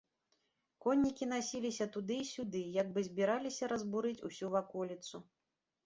Коннікі 0.85 1.27
насіліся 1.33 1.87
туды 1.97 2.17
і 2.23 2.27
сюды, 2.33 2.65
як 2.81 2.87
бы 2.97 3.07
збіраліся 3.11 3.73
разбурыць 3.75 4.19
усю 4.33 4.55
ваколіцу. 4.59 5.27